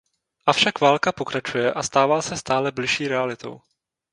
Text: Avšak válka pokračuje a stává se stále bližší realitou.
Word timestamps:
Avšak 0.45 0.81
válka 0.81 1.11
pokračuje 1.11 1.73
a 1.73 1.83
stává 1.83 2.21
se 2.21 2.37
stále 2.37 2.71
bližší 2.71 3.07
realitou. 3.07 3.61